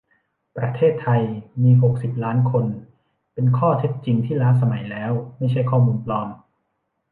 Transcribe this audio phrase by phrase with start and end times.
[0.57, 1.21] ประเทศไทย
[1.61, 2.65] มีหกสิบล้านคน
[3.33, 6.27] เป็นข้อเท็จจริงที่ล้าสมัยแล้ว ไม่ใช่ข้อมูลปลอม